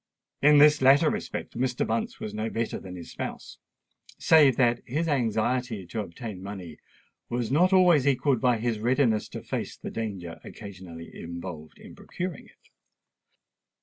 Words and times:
In 0.41 0.57
this 0.57 0.81
latter 0.81 1.11
respect 1.11 1.55
Mr. 1.55 1.85
Bunce 1.85 2.19
was 2.19 2.33
no 2.33 2.49
better 2.49 2.79
than 2.79 2.95
his 2.95 3.11
spouse—save 3.11 4.55
that 4.57 4.79
his 4.83 5.07
anxiety 5.07 5.85
to 5.85 5.99
obtain 5.99 6.41
money 6.41 6.79
was 7.29 7.51
not 7.51 7.71
always 7.71 8.07
equalled 8.07 8.41
by 8.41 8.57
his 8.57 8.79
readiness 8.79 9.27
to 9.29 9.43
face 9.43 9.77
the 9.77 9.91
danger 9.91 10.41
occasionally 10.43 11.11
involved 11.13 11.77
in 11.77 11.93
procuring 11.95 12.47
it. 12.47 12.71